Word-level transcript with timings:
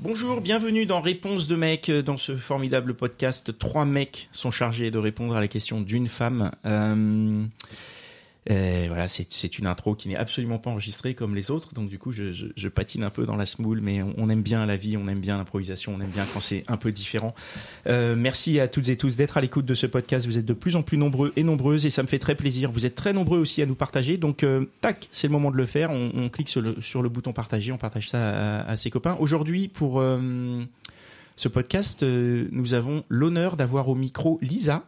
Bonjour, 0.00 0.42
bienvenue 0.42 0.84
dans 0.84 1.00
Réponse 1.00 1.48
de 1.48 1.56
mec, 1.56 1.88
euh, 1.88 2.02
dans 2.02 2.18
ce 2.18 2.36
formidable 2.36 2.92
podcast. 2.92 3.58
Trois 3.58 3.86
mecs 3.86 4.28
sont 4.30 4.50
chargés 4.50 4.90
de 4.90 4.98
répondre 4.98 5.34
à 5.34 5.40
la 5.40 5.48
question 5.48 5.80
d'une 5.80 6.06
femme. 6.06 6.50
Euh, 6.66 7.42
euh, 8.50 8.84
voilà, 8.88 9.08
c'est 9.08 9.58
une 9.58 9.66
intro 9.66 9.94
qui 9.94 10.08
n'est 10.08 10.16
absolument 10.16 10.58
pas 10.58 10.70
enregistrée 10.70 11.14
comme 11.14 11.34
les 11.34 11.50
autres, 11.50 11.74
donc 11.74 11.88
du 11.88 11.98
coup 11.98 12.12
je, 12.12 12.32
je, 12.32 12.46
je 12.54 12.68
patine 12.68 13.02
un 13.02 13.10
peu 13.10 13.26
dans 13.26 13.36
la 13.36 13.46
smoule, 13.46 13.80
mais 13.80 14.02
on, 14.02 14.14
on 14.18 14.28
aime 14.28 14.42
bien 14.42 14.64
la 14.66 14.76
vie, 14.76 14.96
on 14.96 15.08
aime 15.08 15.20
bien 15.20 15.36
l'improvisation, 15.36 15.94
on 15.96 16.00
aime 16.00 16.10
bien 16.10 16.24
quand 16.32 16.40
c'est 16.40 16.64
un 16.68 16.76
peu 16.76 16.92
différent. 16.92 17.34
Euh, 17.86 18.14
merci 18.16 18.60
à 18.60 18.68
toutes 18.68 18.88
et 18.88 18.96
tous 18.96 19.16
d'être 19.16 19.36
à 19.36 19.40
l'écoute 19.40 19.66
de 19.66 19.74
ce 19.74 19.86
podcast. 19.86 20.26
Vous 20.26 20.38
êtes 20.38 20.44
de 20.44 20.52
plus 20.52 20.76
en 20.76 20.82
plus 20.82 20.98
nombreux 20.98 21.32
et 21.36 21.42
nombreuses 21.42 21.86
et 21.86 21.90
ça 21.90 22.02
me 22.02 22.08
fait 22.08 22.18
très 22.18 22.34
plaisir. 22.34 22.70
Vous 22.70 22.86
êtes 22.86 22.94
très 22.94 23.12
nombreux 23.12 23.38
aussi 23.38 23.62
à 23.62 23.66
nous 23.66 23.74
partager, 23.74 24.16
donc 24.16 24.42
euh, 24.42 24.66
tac, 24.80 25.08
c'est 25.12 25.26
le 25.26 25.32
moment 25.32 25.50
de 25.50 25.56
le 25.56 25.66
faire. 25.66 25.90
On, 25.90 26.10
on 26.14 26.28
clique 26.28 26.48
sur 26.48 26.60
le, 26.60 26.76
sur 26.80 27.02
le 27.02 27.08
bouton 27.08 27.32
partager, 27.32 27.72
on 27.72 27.78
partage 27.78 28.10
ça 28.10 28.60
à, 28.60 28.70
à 28.70 28.76
ses 28.76 28.90
copains. 28.90 29.16
Aujourd'hui, 29.18 29.68
pour 29.68 30.00
euh, 30.00 30.62
ce 31.36 31.48
podcast, 31.48 32.02
euh, 32.02 32.48
nous 32.52 32.74
avons 32.74 33.04
l'honneur 33.08 33.56
d'avoir 33.56 33.88
au 33.88 33.94
micro 33.94 34.38
Lisa 34.40 34.84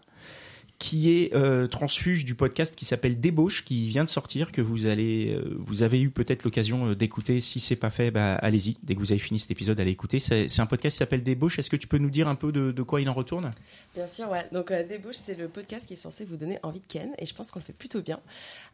qui 0.79 1.11
est 1.11 1.35
euh, 1.35 1.67
transfuge 1.67 2.25
du 2.25 2.37
podcast 2.37 2.77
qui 2.77 2.85
s'appelle 2.85 3.19
Débauche, 3.19 3.65
qui 3.65 3.89
vient 3.89 4.05
de 4.05 4.09
sortir, 4.09 4.53
que 4.53 4.61
vous 4.61 4.87
euh, 4.87 5.57
avez 5.81 6.01
eu 6.01 6.11
peut-être 6.11 6.45
l'occasion 6.45 6.91
euh, 6.91 6.95
d'écouter. 6.95 7.41
Si 7.41 7.59
c'est 7.59 7.77
pas 7.77 7.91
fait, 7.91 8.13
bah, 8.13 8.35
allez-y. 8.37 8.77
Dès 8.85 8.95
que 8.95 9.01
vous 9.01 9.11
avez 9.11 9.19
fini 9.19 9.41
cet 9.41 9.51
épisode, 9.51 9.81
allez 9.81 9.91
écouter. 9.91 10.21
C'est 10.21 10.61
un 10.61 10.67
podcast 10.67 10.95
qui 10.95 10.99
s'appelle 10.99 11.25
Débauche. 11.25 11.59
Est-ce 11.59 11.71
que 11.71 11.77
tu 11.77 11.89
peux 11.89 11.99
nous 11.99 12.11
dire 12.11 12.29
un 12.29 12.37
peu 12.37 12.53
de, 12.53 12.83
quoi 12.83 13.01
il 13.01 13.09
en 13.09 13.13
retourne? 13.13 13.51
Bien 13.95 14.07
sûr, 14.07 14.31
ouais. 14.31 14.47
Donc, 14.53 14.73
Débauche, 14.73 15.17
c'est 15.17 15.37
le 15.37 15.49
podcast 15.49 15.87
qui 15.87 15.95
est 15.95 15.97
censé 15.97 16.25
vous 16.25 16.37
donner 16.37 16.59
envie 16.63 16.81
de 16.81 16.87
Ken, 16.87 17.11
et 17.19 17.27
je 17.27 17.35
pense 17.35 17.51
qu'on 17.51 17.59
le 17.59 17.65
fait 17.65 17.73
plutôt 17.73 18.01
bien. 18.01 18.21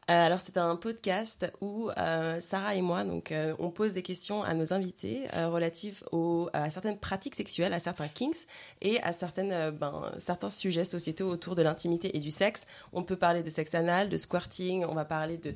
Alors, 0.06 0.40
c'est 0.40 0.58
un 0.58 0.76
podcast 0.76 1.50
où 1.62 1.88
Sarah 2.40 2.74
et 2.74 2.82
moi, 2.82 3.04
donc, 3.04 3.32
on 3.58 3.70
pose 3.70 3.94
des 3.94 4.02
questions 4.02 4.42
à 4.42 4.52
nos 4.52 4.74
invités 4.74 5.26
relatives 5.32 6.04
à 6.52 6.68
certaines 6.68 6.98
pratiques 6.98 7.34
sexuelles, 7.34 7.72
à 7.72 7.78
certains 7.78 8.08
kinks 8.08 8.46
et 8.82 9.00
à 9.00 9.12
ben, 9.70 10.12
certains 10.18 10.50
sujets 10.50 10.84
sociétaux 10.84 11.30
autour 11.30 11.54
de 11.54 11.62
l'intimité 11.62 11.93
et 12.02 12.18
du 12.18 12.30
sexe. 12.30 12.66
On 12.92 13.02
peut 13.02 13.16
parler 13.16 13.42
de 13.42 13.50
sexe 13.50 13.74
anal, 13.74 14.08
de 14.08 14.16
squirting, 14.16 14.84
on 14.84 14.94
va 14.94 15.04
parler 15.04 15.38
de 15.38 15.52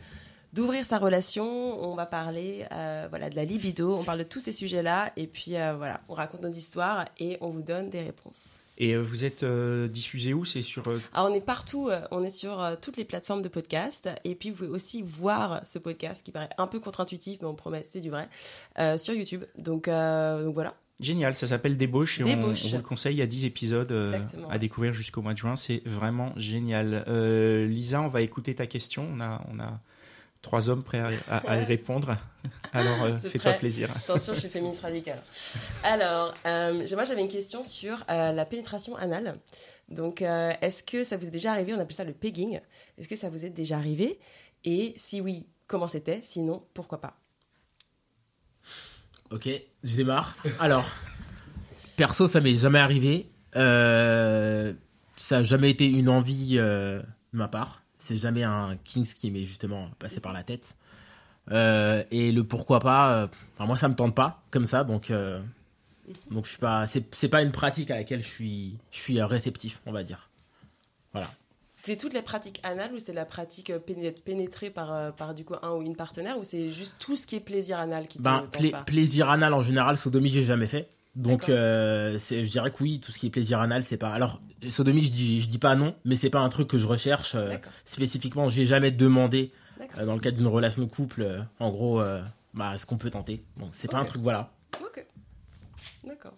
d'ouvrir 0.55 0.87
sa 0.87 0.99
relation, 0.99 1.45
on 1.85 1.95
va 1.95 2.07
parler 2.07 2.65
euh, 2.73 3.07
voilà 3.11 3.29
de 3.29 3.37
la 3.37 3.45
libido, 3.45 3.97
on 3.97 4.05
parle 4.05 4.21
de 4.21 4.25
tous 4.25 4.41
ces 4.41 4.53
sujets-là 4.53 5.13
et 5.17 5.27
puis 5.27 5.57
euh, 5.57 5.75
voilà, 5.77 6.01
on 6.09 6.15
raconte 6.15 6.43
nos 6.43 6.49
histoires 6.49 7.05
et 7.19 7.37
on 7.41 7.51
vous 7.51 7.63
donne 7.63 7.91
des 7.91 8.01
réponses. 8.01 8.57
Et 8.79 8.95
euh, 8.95 9.03
vous 9.03 9.25
êtes 9.25 9.43
euh, 9.43 9.89
diffusé 9.89 10.33
où? 10.33 10.45
C'est 10.45 10.63
sur 10.63 10.87
euh, 10.89 11.01
Alors 11.13 11.31
on 11.31 11.35
est 11.35 11.41
partout, 11.41 11.91
euh, 11.91 12.01
on 12.13 12.23
est 12.23 12.31
sur 12.31 12.65
toutes 12.81 12.97
les 12.97 13.05
plateformes 13.05 13.43
de 13.43 13.49
podcast 13.49 14.09
et 14.25 14.35
puis 14.35 14.51
vous 14.51 14.57
pouvez 14.57 14.69
aussi 14.69 15.03
voir 15.03 15.61
ce 15.67 15.79
podcast 15.79 16.25
qui 16.25 16.31
paraît 16.31 16.49
un 16.59 16.69
peu 16.69 16.81
contre-intuitif 16.81 17.39
mais 17.43 17.49
on 17.49 17.55
promet 17.55 17.83
c'est 17.83 18.01
du 18.01 18.11
vrai 18.11 18.29
sur 18.97 19.15
YouTube. 19.15 19.45
Donc, 19.59 19.87
donc 19.89 20.55
voilà. 20.55 20.75
Génial, 21.01 21.33
ça 21.35 21.47
s'appelle 21.47 21.77
Débauche 21.77 22.19
et 22.21 22.25
on, 22.25 22.27
Débauche. 22.27 22.65
on 22.65 22.69
vous 22.71 22.77
le 22.77 22.83
conseille. 22.83 23.15
Il 23.15 23.19
y 23.19 23.23
a 23.23 23.27
10 23.27 23.45
épisodes 23.45 23.93
euh, 23.93 24.19
à 24.51 24.59
découvrir 24.59 24.93
jusqu'au 24.93 25.23
mois 25.23 25.33
de 25.33 25.39
juin. 25.39 25.55
C'est 25.55 25.81
vraiment 25.87 26.33
génial. 26.37 27.05
Euh, 27.07 27.67
Lisa, 27.67 28.01
on 28.03 28.09
va 28.09 28.21
écouter 28.23 28.55
ta 28.57 28.67
question. 28.67 29.09
On 29.15 29.21
a, 29.21 29.41
on 29.49 29.61
a 29.61 29.79
trois 30.43 30.71
hommes 30.71 30.83
prêts 30.83 30.99
à, 30.99 31.11
à- 31.31 31.51
à 31.51 31.61
y 31.61 31.65
répondre. 31.65 32.17
Alors, 32.73 33.03
euh, 33.05 33.17
fais-toi 33.19 33.53
plaisir. 33.53 33.91
Attention, 33.97 34.35
je 34.35 34.41
suis 34.41 34.49
féministe 34.49 34.81
radicale. 34.81 35.23
Alors, 35.85 36.35
euh, 36.47 36.85
moi 36.95 37.05
j'avais 37.05 37.21
une 37.23 37.29
question 37.29 37.63
sur 37.63 38.05
la 38.09 38.45
pénétration 38.45 38.97
anale. 38.97 39.39
Donc, 39.89 40.21
est-ce 40.23 40.83
que 40.83 41.05
ça 41.05 41.17
vous 41.17 41.27
est 41.27 41.31
déjà 41.31 41.53
arrivé 41.53 41.73
On 41.75 41.79
appelle 41.81 41.95
ça 41.97 42.05
le 42.05 42.13
pegging? 42.13 42.61
Est-ce 42.99 43.07
que 43.09 43.17
ça 43.17 43.31
vous 43.31 43.45
est 43.45 43.51
déjà 43.51 43.77
arrivé? 43.77 44.19
Et 44.65 44.95
si 44.97 45.21
oui, 45.21 45.47
comment 45.69 45.87
c'était? 45.89 46.21
Sinon, 46.23 46.65
pourquoi 46.75 47.01
pas? 47.01 47.17
Ok, 49.31 49.49
je 49.85 49.97
démarre. 49.97 50.37
Alors, 50.59 50.87
perso, 51.97 52.27
ça 52.27 52.41
m'est 52.41 52.57
jamais 52.57 52.79
arrivé. 52.79 53.29
Euh, 53.57 54.73
ça 55.17 55.39
n'a 55.39 55.45
jamais 55.45 55.71
été 55.71 55.89
une 55.89 56.09
envie 56.09 56.57
euh, 56.59 57.01
de 57.01 57.39
ma 57.39 57.49
part. 57.49 57.83
C'est 57.99 58.17
jamais 58.17 58.45
un 58.45 58.79
Kings 58.85 59.13
qui 59.13 59.31
m'est 59.31 59.45
justement 59.45 59.91
passé 59.99 60.21
par 60.21 60.33
la 60.33 60.45
tête. 60.45 60.77
Euh, 61.51 62.05
et 62.11 62.33
le 62.33 62.45
pourquoi 62.45 62.81
pas, 62.81 63.29
enfin, 63.55 63.67
moi 63.67 63.77
ça 63.77 63.89
me 63.89 63.95
tente 63.95 64.15
pas 64.15 64.43
comme 64.51 64.67
ça, 64.67 64.85
donc 64.85 65.11
donc 66.31 66.45
je 66.45 66.51
suis 66.51 66.59
pas, 66.59 66.87
c'est 66.87 67.29
pas 67.29 67.43
une 67.43 67.53
pratique 67.53 67.91
à 67.91 67.97
laquelle 67.97 68.23
je 68.23 68.29
suis 68.29 68.79
je 68.91 68.99
suis 68.99 69.21
réceptif, 69.23 69.81
on 69.87 69.93
va 69.93 70.03
dire. 70.03 70.31
Voilà. 71.13 71.31
C'est 71.89 71.97
toutes 71.97 72.13
les 72.13 72.21
pratiques 72.23 72.61
anales 72.65 72.93
ou 72.93 72.99
c'est 72.99 73.15
la 73.15 73.25
pratique 73.25 73.73
péné- 73.87 74.13
pénétrée 74.25 74.69
par, 74.69 74.93
euh, 74.93 75.11
par 75.11 75.33
du 75.35 75.45
coup 75.45 75.55
un 75.63 75.71
ou 75.73 75.81
une 75.83 75.97
partenaire 75.97 76.39
ou 76.39 76.45
c'est 76.45 76.71
juste 76.71 76.97
tout 76.99 77.17
ce 77.17 77.27
qui 77.27 77.37
est 77.37 77.41
plaisir 77.41 77.79
anal 77.79 78.07
qui 78.09 78.19
te 78.19 78.23
Ben, 78.23 78.41
tente 78.41 78.59
pla- 78.61 78.71
pas 78.71 78.83
plaisir 78.85 79.31
anal 79.31 79.55
en 79.55 79.63
général, 79.63 79.97
sodomie 79.97 80.29
j'ai 80.29 80.45
jamais 80.45 80.67
fait. 80.67 80.91
Donc 81.17 81.49
euh, 81.49 82.19
je 82.19 82.43
dirais 82.51 82.71
que 82.71 82.83
oui, 82.83 83.01
tout 83.01 83.11
ce 83.11 83.19
qui 83.19 83.27
est 83.29 83.31
plaisir 83.31 83.59
anal, 83.61 83.83
c'est 83.85 83.97
pas. 83.97 84.11
Alors 84.11 84.39
sodomie, 84.69 85.07
je 85.07 85.11
dis 85.11 85.41
je 85.41 85.49
dis 85.49 85.57
pas 85.59 85.75
non, 85.77 85.95
mais 86.05 86.15
c'est 86.17 86.29
pas 86.31 86.41
un 86.41 86.49
truc 86.51 86.69
que 86.69 86.77
je 86.77 86.87
recherche 86.87 87.35
euh, 87.35 87.57
spécifiquement. 87.87 88.49
J'ai 88.51 88.67
jamais 88.67 88.91
demandé 88.91 89.51
euh, 89.97 90.05
dans 90.05 90.15
le 90.15 90.21
cadre 90.21 90.37
d'une 90.37 90.47
relation 90.47 90.83
de 90.83 90.89
couple. 90.89 91.43
en 91.59 91.71
gros, 91.71 92.03
bah 92.53 92.77
ce 92.77 92.85
qu'on 92.85 92.99
peut 92.99 93.11
tenter. 93.11 93.43
Bon, 93.57 93.71
c'est 93.73 93.91
pas 93.91 93.99
un 93.99 94.05
truc 94.05 94.21
voilà. 94.23 94.53
Ok. 94.83 95.05
D'accord. 96.05 96.35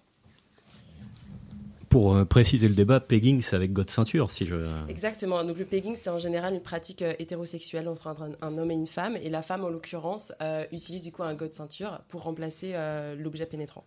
Pour 1.90 2.14
euh, 2.14 2.24
préciser 2.24 2.68
le 2.68 2.74
débat, 2.74 3.00
pegging, 3.00 3.42
c'est 3.42 3.56
avec 3.56 3.72
God 3.72 3.90
ceinture, 3.90 4.30
si 4.30 4.44
je. 4.44 4.54
Exactement. 4.88 5.42
Donc 5.44 5.58
le 5.58 5.64
pegging, 5.64 5.96
c'est 5.96 6.08
en 6.08 6.20
général 6.20 6.54
une 6.54 6.62
pratique 6.62 7.02
euh, 7.02 7.14
hétérosexuelle 7.18 7.88
entre 7.88 8.06
un, 8.06 8.30
un 8.40 8.58
homme 8.58 8.70
et 8.70 8.74
une 8.74 8.86
femme. 8.86 9.16
Et 9.16 9.28
la 9.28 9.42
femme, 9.42 9.64
en 9.64 9.68
l'occurrence, 9.68 10.32
euh, 10.40 10.64
utilise 10.70 11.02
du 11.02 11.10
coup 11.10 11.24
un 11.24 11.34
god 11.34 11.50
ceinture 11.50 12.00
pour 12.06 12.22
remplacer 12.22 12.74
euh, 12.74 13.16
l'objet 13.16 13.44
pénétrant. 13.44 13.84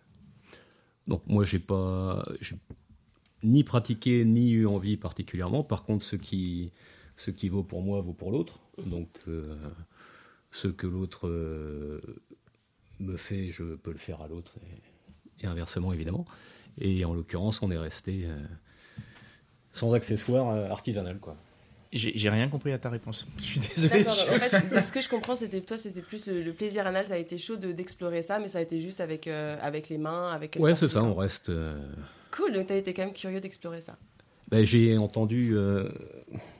Non, 1.06 1.22
moi, 1.26 1.44
j'ai 1.46 1.58
pas, 1.58 2.22
ni 3.42 3.64
pratiqué 3.64 4.26
ni 4.26 4.50
eu 4.50 4.66
envie 4.66 4.98
particulièrement. 4.98 5.64
Par 5.64 5.84
contre, 5.84 6.04
ce 6.04 6.16
qui, 6.16 6.72
ce 7.16 7.30
qui 7.30 7.48
vaut 7.48 7.62
pour 7.62 7.80
moi 7.80 8.02
vaut 8.02 8.12
pour 8.12 8.30
l'autre. 8.30 8.60
Donc, 8.84 9.08
euh, 9.28 9.56
ce 10.50 10.68
que 10.68 10.86
l'autre 10.86 11.26
me 13.00 13.16
fait, 13.16 13.48
je 13.48 13.76
peux 13.76 13.92
le 13.92 13.98
faire 13.98 14.20
à 14.20 14.28
l'autre, 14.28 14.56
et, 15.40 15.44
et 15.44 15.46
inversement, 15.46 15.94
évidemment. 15.94 16.26
Et 16.80 17.04
en 17.04 17.14
l'occurrence, 17.14 17.62
on 17.62 17.70
est 17.70 17.78
resté 17.78 18.22
euh, 18.26 18.36
sans 19.72 19.92
accessoire 19.94 20.50
euh, 20.50 20.68
artisanal, 20.68 21.18
quoi. 21.18 21.36
J'ai 21.92 22.28
rien 22.28 22.48
compris 22.48 22.72
à 22.72 22.78
ta 22.78 22.90
réponse. 22.90 23.24
Je 23.38 23.42
suis 23.44 23.60
désolé. 23.60 24.04
En 24.08 24.10
fait, 24.12 24.82
ce- 24.82 24.92
que 24.92 25.00
je 25.00 25.08
comprends, 25.08 25.36
c'était 25.36 25.60
toi, 25.60 25.76
c'était 25.76 26.00
plus 26.02 26.26
le, 26.26 26.42
le 26.42 26.52
plaisir 26.52 26.84
anal. 26.88 27.06
Ça 27.06 27.14
a 27.14 27.18
été 27.18 27.38
chaud 27.38 27.54
de- 27.56 27.70
d'explorer 27.70 28.20
ça, 28.22 28.40
mais 28.40 28.48
ça 28.48 28.58
a 28.58 28.62
été 28.62 28.80
juste 28.80 29.00
avec 29.00 29.28
euh, 29.28 29.56
avec 29.62 29.88
les 29.88 29.98
mains, 29.98 30.32
avec. 30.32 30.56
Ouais, 30.58 30.74
c'est 30.74 30.88
ça. 30.88 31.04
On 31.04 31.14
reste. 31.14 31.50
euh, 31.50 31.78
Cool. 32.32 32.52
Donc 32.52 32.66
t'as 32.66 32.74
été 32.74 32.92
quand 32.94 33.04
même 33.04 33.12
curieux 33.14 33.40
d'explorer 33.40 33.80
ça. 33.80 33.96
Ben, 34.50 34.64
j'ai 34.64 34.98
entendu, 34.98 35.52
euh, 35.56 35.88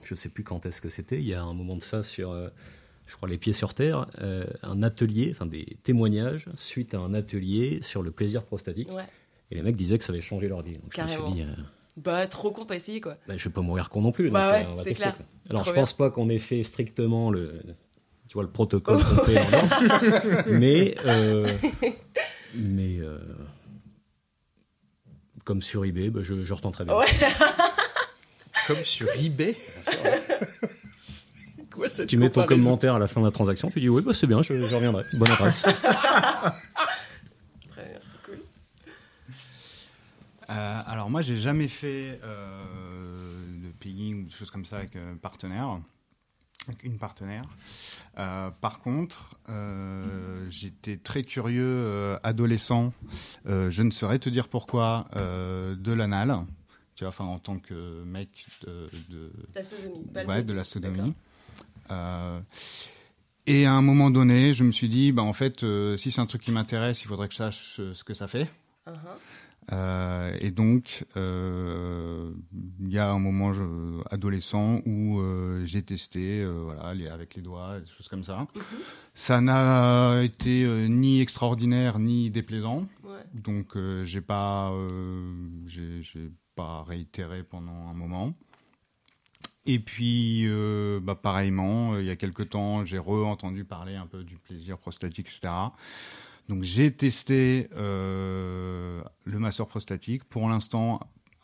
je 0.04 0.14
sais 0.14 0.28
plus 0.28 0.44
quand 0.44 0.66
est-ce 0.66 0.80
que 0.80 0.88
c'était, 0.88 1.18
il 1.18 1.26
y 1.26 1.34
a 1.34 1.42
un 1.42 1.52
moment 1.52 1.76
de 1.76 1.82
ça 1.82 2.04
sur, 2.04 2.30
euh, 2.30 2.48
je 3.06 3.16
crois, 3.16 3.28
Les 3.28 3.36
Pieds 3.36 3.52
sur 3.52 3.74
Terre, 3.74 4.06
euh, 4.20 4.44
un 4.62 4.84
atelier, 4.84 5.30
enfin 5.32 5.46
des 5.46 5.76
témoignages 5.82 6.48
suite 6.54 6.94
à 6.94 6.98
un 7.00 7.12
atelier 7.12 7.80
sur 7.82 8.02
le 8.02 8.12
plaisir 8.12 8.44
prostatique. 8.44 8.90
Ouais. 8.92 9.02
Et 9.54 9.58
les 9.58 9.62
mecs 9.62 9.76
disaient 9.76 9.96
que 9.98 10.04
ça 10.04 10.12
avait 10.12 10.20
changé 10.20 10.48
leur 10.48 10.62
vie. 10.62 10.74
Donc 10.78 10.92
Carrément. 10.92 11.26
je 11.28 11.30
me 11.30 11.36
suis 11.36 11.44
dit, 11.44 11.48
euh, 11.48 11.62
Bah 11.96 12.26
trop 12.26 12.50
con 12.50 12.64
pas 12.66 12.74
essayer 12.76 13.00
quoi. 13.00 13.16
ben, 13.28 13.38
je 13.38 13.44
vais 13.48 13.52
pas 13.52 13.60
mourir 13.60 13.88
con 13.88 14.02
non 14.02 14.10
plus. 14.12 14.28
Bah 14.30 14.46
donc, 14.46 14.52
ouais, 14.52 14.64
euh, 14.66 14.72
on 14.72 14.74
va 14.76 14.82
c'est 14.82 14.88
tester, 14.90 15.02
clair. 15.04 15.16
quoi. 15.16 15.24
Alors 15.50 15.62
Trop 15.62 15.70
je 15.72 15.76
pense 15.80 15.92
pas 15.92 16.10
qu'on 16.10 16.28
ait 16.28 16.38
fait 16.38 16.62
strictement 16.64 17.30
le, 17.30 17.62
tu 18.28 18.34
vois, 18.34 18.42
le 18.42 18.50
protocole 18.50 19.02
qu'on 19.04 19.24
fait 19.24 19.38
en 19.38 19.44
mais, 20.48 20.96
euh, 21.06 21.46
mais 22.54 22.98
euh, 22.98 23.18
comme 25.44 25.62
sur 25.62 25.84
eBay, 25.84 26.10
ben, 26.10 26.22
je, 26.22 26.42
je 26.42 26.52
retenterai 26.54 26.84
bien. 26.84 26.96
Ouais. 26.96 27.06
Comme 28.66 28.82
sur 28.82 29.06
eBay. 29.14 29.56
Quoi 31.70 31.88
cette 31.88 32.08
Tu 32.08 32.16
mets 32.16 32.30
ton 32.30 32.46
commentaire 32.46 32.94
à 32.94 32.98
la 32.98 33.06
fin 33.08 33.20
de 33.20 33.26
la 33.26 33.30
transaction, 33.32 33.68
tu 33.70 33.78
dis 33.80 33.88
oui, 33.90 34.00
bah, 34.00 34.12
c'est 34.14 34.26
bien, 34.26 34.42
je, 34.42 34.66
je 34.66 34.74
reviendrai. 34.74 35.02
Bonne 35.12 35.30
adresse. 35.30 35.62
Très 35.62 35.74
bien. 37.84 38.00
Cool. 38.24 38.38
Euh, 40.54 40.82
alors 40.86 41.10
moi, 41.10 41.20
j'ai 41.20 41.36
jamais 41.36 41.68
fait 41.68 42.20
euh, 42.22 43.62
de 43.62 43.68
pegging 43.80 44.24
ou 44.24 44.26
de 44.26 44.32
choses 44.32 44.50
comme 44.50 44.64
ça 44.64 44.76
avec 44.78 44.94
euh, 44.94 45.14
partenaire. 45.16 45.80
avec 46.68 46.84
une 46.84 46.98
partenaire. 46.98 47.42
Euh, 48.18 48.50
par 48.60 48.80
contre, 48.80 49.36
j'étais 50.50 50.96
très 50.96 51.22
curieux, 51.22 52.16
adolescent, 52.22 52.92
je 53.46 53.82
ne 53.82 53.90
saurais 53.90 54.18
te 54.18 54.28
dire 54.28 54.48
pourquoi, 54.48 55.08
de 55.14 55.92
l'anal. 55.92 56.38
Tu 56.94 57.02
vois, 57.02 57.08
enfin, 57.08 57.24
en 57.24 57.40
tant 57.40 57.58
que 57.58 58.04
mec 58.04 58.46
de, 58.64 58.88
de, 59.08 59.32
La 59.52 59.64
sodomie. 59.64 60.04
ouais, 60.28 60.44
de 60.44 60.52
la 60.52 60.62
et 63.46 63.66
à 63.66 63.72
un 63.72 63.82
moment 63.82 64.10
donné, 64.10 64.54
je 64.54 64.64
me 64.64 64.70
suis 64.70 64.88
dit, 64.88 65.12
bah, 65.12 65.22
en 65.22 65.34
fait, 65.34 65.66
si 65.98 66.10
c'est 66.10 66.20
un 66.20 66.26
truc 66.26 66.40
qui 66.40 66.52
m'intéresse, 66.52 67.02
il 67.02 67.08
faudrait 67.08 67.26
que 67.26 67.34
je 67.34 67.38
sache 67.38 67.80
ce 67.92 68.04
que 68.04 68.14
ça 68.14 68.28
fait. 68.28 68.48
Uh-huh. 68.86 68.94
Euh, 69.72 70.36
et 70.40 70.50
donc, 70.50 71.06
euh, 71.16 72.30
il 72.80 72.92
y 72.92 72.98
a 72.98 73.10
un 73.10 73.18
moment 73.18 73.52
je- 73.54 74.02
adolescent 74.10 74.80
où 74.84 75.20
euh, 75.20 75.64
j'ai 75.64 75.82
testé, 75.82 76.44
voilà, 76.44 76.92
les- 76.94 77.08
avec 77.08 77.34
les 77.34 77.42
doigts, 77.42 77.80
des 77.80 77.90
choses 77.90 78.08
comme 78.08 78.24
ça. 78.24 78.46
Ça 79.14 79.40
n'a 79.40 80.20
été 80.22 80.66
ni 80.88 81.20
extraordinaire 81.20 81.98
ni 81.98 82.30
déplaisant, 82.30 82.86
Ouais. 83.04 83.22
donc 83.32 83.76
j'ai 84.04 84.20
pas, 84.20 84.70
j'ai 85.66 86.30
pas 86.54 86.82
réitéré 86.82 87.42
pendant 87.42 87.88
un 87.88 87.94
moment. 87.94 88.34
Et 89.66 89.78
puis, 89.78 90.46
bah, 91.02 91.14
pareillement, 91.14 91.98
il 91.98 92.04
y 92.04 92.10
a 92.10 92.16
quelque 92.16 92.42
temps, 92.42 92.84
j'ai 92.84 92.98
re-entendu 92.98 93.64
parler 93.64 93.94
un 93.94 94.06
peu 94.06 94.22
du 94.24 94.36
plaisir 94.36 94.76
prostatique, 94.76 95.26
etc. 95.26 95.54
Donc 96.48 96.62
j'ai 96.62 96.92
testé 96.92 97.68
euh, 97.76 99.02
le 99.24 99.38
masseur 99.38 99.66
prostatique. 99.66 100.24
Pour 100.24 100.48
l'instant, 100.48 101.00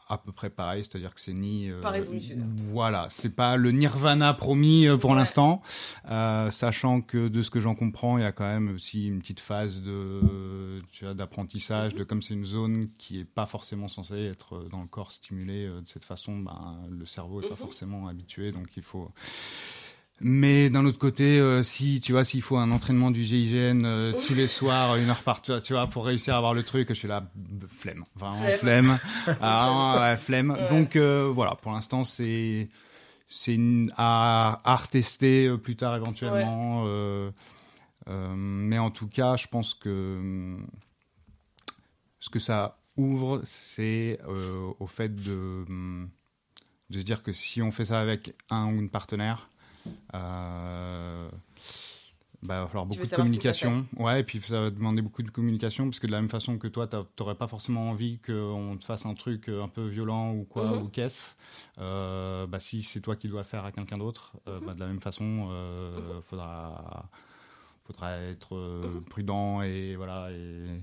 à 0.09 0.19
peu 0.19 0.33
près 0.33 0.51
pareil, 0.51 0.85
c'est-à-dire 0.85 1.15
que 1.15 1.21
c'est 1.21 1.33
ni 1.33 1.71
euh, 1.71 1.81
Pas 1.81 1.91
révolutionnaire. 1.91 2.45
Voilà, 2.57 3.07
c'est 3.11 3.35
pas 3.35 3.57
le 3.57 3.71
nirvana 3.71 4.35
promis 4.35 4.89
euh, 4.89 4.97
pour 4.97 5.11
Ouais. 5.11 5.17
l'instant, 5.17 5.63
euh, 6.11 6.51
sachant 6.51 7.01
que 7.01 7.29
de 7.29 7.43
ce 7.43 7.51
que 7.51 7.61
j'en 7.61 7.75
comprends, 7.77 8.19
il 8.19 8.23
y 8.23 8.27
a 8.27 8.33
quand 8.33 8.45
même 8.47 8.75
aussi 8.75 9.07
une 9.07 9.21
petite 9.21 9.39
phase 9.41 9.81
de 9.81 10.83
d'apprentissage, 11.15 11.95
de 11.95 12.03
comme 12.05 12.21
c'est 12.23 12.35
une 12.35 12.45
zone 12.45 12.89
qui 12.99 13.21
est 13.21 13.25
pas 13.25 13.47
forcément 13.47 13.89
censée 13.89 14.25
être 14.25 14.65
dans 14.71 14.83
le 14.83 14.89
corps 14.89 15.13
stimulée 15.13 15.67
de 15.67 15.87
cette 15.87 16.05
façon, 16.05 16.37
ben, 16.39 16.77
le 16.91 17.07
cerveau 17.07 17.41
est 17.41 17.49
pas 17.49 17.55
Mhm. 17.55 17.57
forcément 17.61 18.09
habitué, 18.09 18.51
donc 18.53 18.67
il 18.77 18.83
faut 18.83 19.11
mais 20.21 20.69
d'un 20.71 20.85
autre 20.85 20.99
côté, 20.99 21.39
euh, 21.39 21.63
si 21.63 22.01
tu 22.01 22.13
vois, 22.13 22.25
s'il 22.25 22.43
faut 22.43 22.59
un 22.59 22.71
entraînement 22.71 23.11
du 23.11 23.25
GIGN 23.25 23.85
euh, 23.85 24.13
tous 24.27 24.35
les 24.35 24.47
soirs, 24.47 24.97
une 24.97 25.09
heure 25.09 25.23
par 25.23 25.41
tu 25.43 25.53
vois, 25.73 25.87
pour 25.87 26.05
réussir 26.05 26.35
à 26.35 26.37
avoir 26.37 26.53
le 26.55 26.63
truc, 26.63 26.89
je 26.91 26.95
suis 26.95 27.09
là, 27.09 27.25
flemme, 27.79 28.05
vraiment 28.17 28.37
Flemme. 28.59 28.59
flemme, 28.59 28.99
Ah, 29.41 29.97
ouais, 30.01 30.17
flemme. 30.17 30.51
Ouais. 30.51 30.69
Donc 30.69 30.97
euh, 30.97 31.31
voilà, 31.35 31.55
pour 31.55 31.73
l'instant 31.73 32.05
c'est 32.05 32.69
à, 33.97 34.61
à 34.65 34.77
retester 34.77 35.57
plus 35.59 35.77
tard 35.77 35.97
éventuellement. 35.97 36.85
mais 38.07 38.79
en 38.79 38.91
tout 38.91 39.07
cas, 39.09 39.37
je 39.37 39.47
pense 39.47 39.73
que 39.75 40.57
ce 42.19 42.29
que 42.29 42.39
ça 42.39 42.77
ouvre, 42.97 43.41
c'est 43.45 44.19
au 44.79 44.87
fait 44.87 45.15
de 45.15 45.65
de 46.91 46.99
se 46.99 47.05
dire 47.05 47.23
que 47.23 47.33
si 47.33 47.63
on 47.63 47.71
fait 47.71 47.85
ça 47.85 48.01
avec 48.01 48.35
un 48.51 48.67
ou 48.67 48.81
une 48.81 48.91
partenaire, 48.91 49.49
bah, 50.13 51.29
il 52.43 52.49
va 52.63 52.67
falloir 52.69 52.87
beaucoup 52.87 53.03
de 53.03 53.15
communication. 53.15 53.87
Ouais, 53.97 54.21
et 54.21 54.25
puis 54.25 54.41
ça 54.41 54.61
va 54.63 54.71
demander 54.71 55.03
beaucoup 55.03 55.23
de 55.23 55.31
communication, 55.31 55.85
parce 55.85 56.01
que 56.01 56.07
de 56.07 56.13
la 56.13 56.21
même 56.21 56.31
façon 56.31 56.59
que 56.59 56.69
toi, 56.69 56.87
t'aurais 56.87 57.35
pas 57.35 57.47
forcément 57.47 57.91
envie 57.91 58.19
qu'on 58.19 58.77
te 58.79 58.85
fasse 58.85 59.05
un 59.07 59.15
truc 59.15 59.49
euh, 59.49 59.63
un 59.63 59.69
peu 59.69 59.87
violent 59.87 60.33
ou 60.33 60.45
quoi, 60.45 60.73
Mhm. 60.73 60.83
ou 60.83 60.89
qu'est-ce. 60.89 61.33
Euh, 61.79 62.47
bah, 62.47 62.61
si 62.61 62.83
c'est 62.83 63.01
toi 63.01 63.17
qui 63.17 63.29
dois 63.29 63.41
le 63.41 63.47
faire 63.47 63.65
à 63.65 63.73
quelqu'un 63.73 63.99
d'autre, 63.99 64.33
euh, 64.49 64.59
Mhm. 64.59 64.67
bah, 64.67 64.75
de 64.75 64.81
la 64.81 64.87
même 64.87 65.01
façon, 65.01 65.49
euh, 65.51 66.21
faudra, 66.23 67.09
faudra 67.87 68.17
être 68.19 68.57
euh, 68.57 68.95
Mhm. 68.95 69.03
prudent 69.05 69.63
et 69.63 69.97
voilà. 69.97 70.31
Et, 70.33 70.83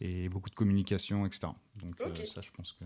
et 0.00 0.28
beaucoup 0.28 0.48
de 0.48 0.54
communication, 0.54 1.26
etc. 1.26 1.48
Donc 1.76 2.00
euh, 2.00 2.14
ça, 2.26 2.40
je 2.40 2.50
pense 2.50 2.72
que... 2.72 2.84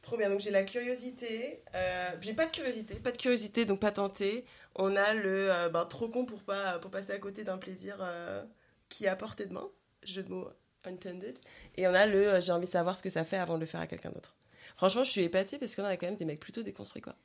Trop 0.00 0.16
bien, 0.16 0.30
donc 0.30 0.40
j'ai 0.40 0.50
la 0.50 0.62
curiosité. 0.62 1.62
Euh, 1.74 2.10
j'ai 2.20 2.32
pas 2.32 2.46
de 2.46 2.52
curiosité, 2.52 2.94
pas 2.94 3.12
de 3.12 3.18
curiosité, 3.18 3.64
donc 3.66 3.80
pas 3.80 3.92
tenté. 3.92 4.44
On 4.74 4.96
a 4.96 5.12
le 5.12 5.50
euh, 5.52 5.68
ben, 5.68 5.84
trop 5.84 6.08
con 6.08 6.24
pour, 6.24 6.42
pas, 6.42 6.78
pour 6.78 6.90
passer 6.90 7.12
à 7.12 7.18
côté 7.18 7.44
d'un 7.44 7.58
plaisir 7.58 7.96
euh, 8.00 8.42
qui 8.88 9.04
est 9.04 9.08
à 9.08 9.16
portée 9.16 9.46
de 9.46 9.52
main, 9.52 9.68
jeu 10.02 10.22
de 10.22 10.30
mots 10.30 10.48
intended. 10.84 11.38
Et 11.76 11.86
on 11.86 11.94
a 11.94 12.06
le 12.06 12.34
euh, 12.34 12.40
j'ai 12.40 12.52
envie 12.52 12.66
de 12.66 12.70
savoir 12.70 12.96
ce 12.96 13.02
que 13.02 13.10
ça 13.10 13.24
fait 13.24 13.36
avant 13.36 13.56
de 13.56 13.60
le 13.60 13.66
faire 13.66 13.80
à 13.80 13.86
quelqu'un 13.86 14.10
d'autre. 14.10 14.34
Franchement, 14.76 15.04
je 15.04 15.10
suis 15.10 15.22
épatée 15.22 15.58
parce 15.58 15.74
qu'on 15.74 15.84
a 15.84 15.96
quand 15.96 16.06
même 16.06 16.16
des 16.16 16.24
mecs 16.24 16.40
plutôt 16.40 16.62
déconstruits, 16.62 17.02
quoi. 17.02 17.16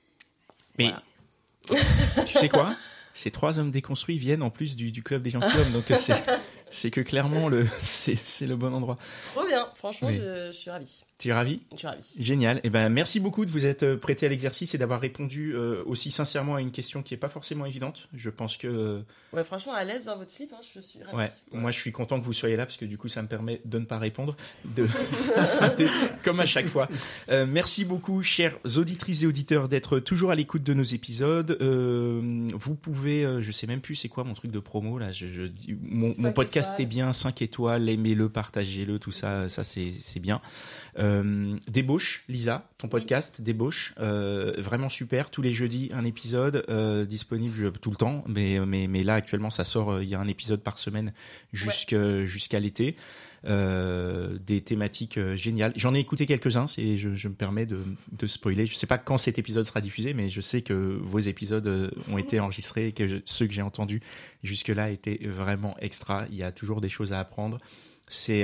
Mais 0.77 0.91
Voilà. 1.67 1.83
tu 2.25 2.37
sais 2.37 2.49
quoi? 2.49 2.75
Ces 3.13 3.29
trois 3.29 3.59
hommes 3.59 3.71
déconstruits 3.71 4.17
viennent 4.17 4.41
en 4.41 4.49
plus 4.49 4.75
du, 4.77 4.91
du 4.91 5.03
club 5.03 5.21
des 5.21 5.31
gentilshommes, 5.31 5.71
donc 5.73 5.83
c'est 5.97 6.15
c'est 6.71 6.89
que 6.91 7.01
clairement 7.01 7.47
le 7.49 7.67
c'est 7.81 8.17
c'est 8.23 8.47
le 8.47 8.55
bon 8.55 8.73
endroit. 8.73 8.97
Trop 9.35 9.45
bien, 9.45 9.67
franchement, 9.75 10.07
Oui. 10.09 10.15
je, 10.17 10.47
je 10.47 10.51
suis 10.57 10.69
ravie. 10.71 11.03
Tu 11.17 11.29
es 11.29 11.33
ravi 11.33 11.59
Je 11.73 11.77
suis 11.77 11.87
ravie. 11.87 12.03
Génial. 12.17 12.59
Et 12.63 12.71
ben 12.71 12.89
merci 12.89 13.19
beaucoup 13.19 13.45
de 13.45 13.51
vous 13.51 13.67
être 13.67 13.83
euh, 13.83 13.95
prêté 13.97 14.25
à 14.25 14.29
l'exercice 14.29 14.73
et 14.73 14.79
d'avoir 14.79 14.99
répondu 14.99 15.53
euh, 15.55 15.83
aussi 15.85 16.09
sincèrement 16.09 16.55
à 16.55 16.61
une 16.61 16.71
question 16.71 17.03
qui 17.03 17.13
est 17.13 17.17
pas 17.17 17.29
forcément 17.29 17.67
évidente. 17.67 18.07
Je 18.15 18.31
pense 18.31 18.57
que 18.57 18.65
euh, 18.67 18.99
Ouais, 19.31 19.43
franchement, 19.43 19.73
à 19.73 19.83
l'aise 19.83 20.05
dans 20.05 20.17
votre 20.17 20.31
slip, 20.31 20.51
hein, 20.51 20.59
je 20.73 20.79
suis 20.81 20.99
ravie. 21.03 21.15
ouais, 21.17 21.29
moi 21.51 21.69
je 21.69 21.79
suis 21.79 21.91
content 21.91 22.19
que 22.19 22.25
vous 22.25 22.33
soyez 22.33 22.55
là 22.55 22.65
parce 22.65 22.77
que 22.77 22.85
du 22.85 22.97
coup 22.97 23.07
ça 23.07 23.21
me 23.21 23.27
permet 23.27 23.61
de 23.65 23.77
ne 23.77 23.85
pas 23.85 23.99
répondre, 23.99 24.35
de 24.65 24.87
comme 26.23 26.39
à 26.39 26.45
chaque 26.45 26.67
fois. 26.67 26.87
Euh, 27.29 27.45
merci 27.47 27.85
beaucoup, 27.85 28.21
chers 28.23 28.57
auditrices 28.77 29.23
et 29.23 29.27
auditeurs, 29.27 29.69
d'être 29.69 29.99
toujours 29.99 30.31
à 30.31 30.35
l'écoute 30.35 30.63
de 30.63 30.73
nos 30.73 30.83
épisodes. 30.83 31.57
Euh, 31.61 32.49
vous 32.55 32.75
pouvez, 32.75 33.27
je 33.41 33.51
sais 33.51 33.67
même 33.67 33.81
plus 33.81 33.95
c'est 33.95 34.09
quoi 34.09 34.23
mon 34.23 34.33
truc 34.33 34.51
de 34.51 34.59
promo 34.59 34.97
là. 34.97 35.11
Je, 35.11 35.27
mon, 35.81 36.07
mon 36.17 36.23
Cinq 36.23 36.33
podcast 36.61 36.79
est 36.79 36.85
bien, 36.85 37.11
5 37.11 37.41
étoiles, 37.41 37.89
aimez-le, 37.89 38.29
partagez-le, 38.29 38.99
tout 38.99 39.11
ça, 39.11 39.49
ça 39.49 39.63
c'est 39.63 40.19
bien. 40.19 40.41
Euh, 40.99 41.57
Débauche, 41.67 42.23
Lisa, 42.27 42.67
ton 42.77 42.87
podcast 42.87 43.41
Débauche, 43.41 43.95
euh, 43.99 44.53
vraiment 44.57 44.89
super. 44.89 45.31
Tous 45.31 45.41
les 45.41 45.53
jeudis 45.53 45.89
un 45.93 46.05
épisode 46.05 46.63
euh, 46.69 47.05
disponible 47.05 47.71
tout 47.81 47.89
le 47.89 47.95
temps, 47.95 48.23
mais 48.27 48.59
mais 48.65 48.87
mais 48.87 49.03
là 49.03 49.15
actuellement 49.15 49.49
ça 49.49 49.63
sort. 49.63 50.01
Il 50.01 50.09
y 50.09 50.15
a 50.15 50.19
un 50.19 50.27
épisode 50.27 50.61
par 50.61 50.77
semaine 50.77 51.13
jusqu'à 51.51 52.25
jusqu'à 52.25 52.59
l'été. 52.59 52.95
Euh, 53.43 54.37
des 54.37 54.61
thématiques 54.61 55.17
euh, 55.17 55.35
géniales. 55.35 55.73
J'en 55.75 55.95
ai 55.95 55.99
écouté 55.99 56.27
quelques-uns, 56.27 56.67
et 56.77 56.99
je, 56.99 57.27
me 57.27 57.33
permets 57.33 57.65
de, 57.65 58.27
spoiler. 58.27 58.67
Je 58.67 58.75
sais 58.75 58.85
pas 58.85 58.99
quand 58.99 59.17
cet 59.17 59.39
épisode 59.39 59.65
sera 59.65 59.81
diffusé, 59.81 60.13
mais 60.13 60.29
je 60.29 60.41
sais 60.41 60.61
que 60.61 60.73
vos 61.01 61.17
épisodes 61.17 61.65
euh, 61.65 61.89
ont 62.11 62.19
été 62.19 62.39
enregistrés 62.39 62.89
et 62.89 62.91
que 62.91 63.23
ceux 63.25 63.47
que 63.47 63.53
j'ai 63.53 63.63
entendus 63.63 64.01
jusque-là 64.43 64.91
étaient 64.91 65.19
vraiment 65.23 65.75
extra. 65.79 66.27
Il 66.29 66.35
y 66.35 66.43
a 66.43 66.51
toujours 66.51 66.81
des 66.81 66.89
choses 66.89 67.13
à 67.13 67.19
apprendre. 67.19 67.57
C'est 68.07 68.43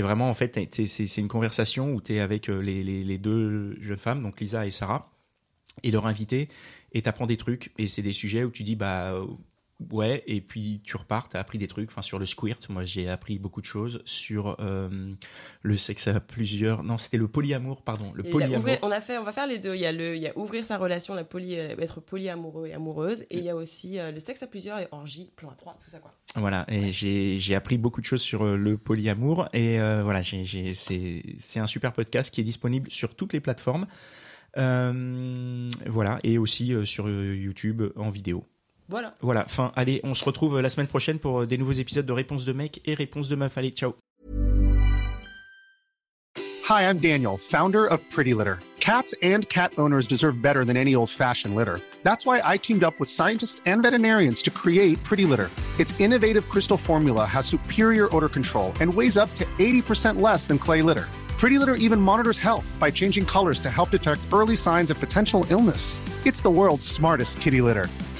vraiment 0.00 0.28
en 0.28 0.34
fait 0.34 0.58
c'est 0.88 1.18
une 1.18 1.28
conversation 1.28 1.92
où 1.92 2.00
tu 2.00 2.14
es 2.14 2.18
avec 2.18 2.48
les, 2.48 2.82
les, 2.82 3.18
deux 3.18 3.80
jeunes 3.80 3.98
femmes, 3.98 4.22
donc 4.24 4.40
Lisa 4.40 4.66
et 4.66 4.70
Sarah, 4.70 5.12
et 5.84 5.92
leur 5.92 6.06
invité, 6.06 6.48
et 6.92 7.02
t'apprends 7.02 7.26
des 7.26 7.36
trucs, 7.36 7.70
et 7.78 7.86
c'est 7.86 8.02
des 8.02 8.12
sujets 8.12 8.42
où 8.42 8.50
tu 8.50 8.64
dis 8.64 8.74
bah 8.74 9.14
ouais, 9.90 10.22
et 10.26 10.40
puis 10.40 10.80
tu 10.84 10.96
repars, 10.96 11.28
t'as 11.28 11.40
appris 11.40 11.58
des 11.58 11.66
trucs, 11.68 11.90
enfin 11.90 12.02
sur 12.02 12.18
le 12.18 12.26
squirt, 12.26 12.68
moi 12.68 12.84
j'ai 12.84 13.08
appris 13.08 13.38
beaucoup 13.38 13.60
de 13.60 13.66
choses 13.66 14.02
sur 14.04 14.56
euh, 14.60 15.12
le 15.62 15.76
sexe 15.76 16.06
à 16.08 16.20
plusieurs, 16.20 16.82
non 16.84 16.98
c'était 16.98 17.16
le 17.16 17.26
polyamour, 17.28 17.82
pardon, 17.82 18.12
le 18.14 18.22
polyamour. 18.22 18.58
ouvrir- 18.58 18.78
on 18.82 18.90
a 18.90 19.00
fait, 19.00 19.18
on 19.18 19.24
va 19.24 19.32
faire 19.32 19.46
les 19.46 19.58
deux. 19.58 19.74
Il 19.74 19.80
y 19.80 19.86
a 19.86 19.92
le, 19.92 20.14
il 20.14 20.22
y 20.22 20.28
a 20.28 20.38
ouvrir 20.38 20.64
sa 20.64 20.78
relation, 20.78 21.14
la 21.14 21.24
poly, 21.24 21.58
euh, 21.58 21.74
être 21.78 22.00
polyamoureux 22.00 22.68
et 22.68 22.74
amoureuse, 22.74 23.22
et 23.30 23.38
il 23.38 23.44
y 23.44 23.50
a 23.50 23.56
aussi 23.56 23.98
euh, 23.98 24.12
le 24.12 24.20
sexe 24.20 24.42
à 24.42 24.46
plusieurs 24.46 24.78
et 24.78 24.86
orgie, 24.92 25.32
plan 25.34 25.50
à 25.50 25.54
trois, 25.54 25.76
tout 25.82 25.90
ça 25.90 25.98
quoi. 25.98 26.12
Voilà, 26.36 26.64
et 26.68 26.92
j'ai 26.92 27.38
j'ai 27.38 27.54
appris 27.54 27.76
beaucoup 27.78 28.00
de 28.00 28.06
choses 28.06 28.22
sur 28.22 28.44
le 28.44 28.78
polyamour 28.78 29.48
et 29.52 29.80
euh, 29.80 30.02
voilà, 30.02 30.22
c'est 30.22 31.60
un 31.60 31.66
super 31.66 31.92
podcast 31.92 32.32
qui 32.32 32.40
est 32.40 32.44
disponible 32.44 32.90
sur 32.90 33.14
toutes 33.16 33.32
les 33.32 33.40
plateformes, 33.40 33.86
voilà, 34.54 36.18
et 36.22 36.38
aussi 36.38 36.74
sur 36.84 37.08
YouTube 37.08 37.82
en 37.96 38.10
vidéo. 38.10 38.44
Voilà. 38.92 39.14
Voilà, 39.22 39.46
fin. 39.46 39.72
Allez, 39.74 40.00
on 40.04 40.12
se 40.12 40.22
retrouve 40.22 40.60
la 40.60 40.68
semaine 40.68 40.86
prochaine 40.86 41.18
pour 41.18 41.40
euh, 41.40 41.46
des 41.46 41.56
nouveaux 41.56 41.72
épisodes 41.72 42.04
de 42.04 42.12
Réponse 42.12 42.44
de 42.44 42.52
mec 42.52 42.82
et 42.84 42.92
Réponse 42.92 43.26
de 43.30 43.36
meuf. 43.36 43.56
Allez, 43.56 43.70
ciao. 43.70 43.94
Hi, 46.68 46.82
I'm 46.82 46.98
Daniel, 46.98 47.38
founder 47.38 47.86
of 47.86 48.00
Pretty 48.10 48.34
Litter. 48.34 48.58
Cats 48.80 49.14
and 49.22 49.48
cat 49.48 49.72
owners 49.78 50.06
deserve 50.06 50.42
better 50.42 50.66
than 50.66 50.76
any 50.76 50.94
old 50.94 51.08
fashioned 51.08 51.54
litter. 51.54 51.80
That's 52.02 52.26
why 52.26 52.42
I 52.44 52.58
teamed 52.58 52.84
up 52.84 53.00
with 53.00 53.08
scientists 53.08 53.62
and 53.64 53.82
veterinarians 53.82 54.42
to 54.42 54.50
create 54.50 55.02
Pretty 55.04 55.24
Litter. 55.24 55.48
Its 55.78 55.98
innovative 55.98 56.46
crystal 56.50 56.76
formula 56.76 57.24
has 57.24 57.46
superior 57.46 58.14
odor 58.14 58.28
control 58.28 58.74
and 58.78 58.92
weighs 58.92 59.16
up 59.16 59.34
to 59.36 59.46
80% 59.58 60.20
less 60.20 60.46
than 60.46 60.58
clay 60.58 60.82
litter. 60.82 61.08
Pretty 61.38 61.58
Litter 61.58 61.76
even 61.76 61.98
monitors 61.98 62.38
health 62.38 62.76
by 62.78 62.90
changing 62.90 63.24
colors 63.24 63.58
to 63.60 63.70
help 63.70 63.90
detect 63.90 64.20
early 64.32 64.54
signs 64.56 64.90
of 64.90 65.00
potential 65.00 65.46
illness. 65.48 65.98
It's 66.26 66.42
the 66.42 66.50
world's 66.50 66.86
smartest 66.86 67.40
kitty 67.40 67.62
litter. 67.62 67.88